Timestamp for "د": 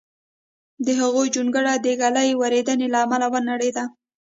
0.85-0.87, 1.77-1.87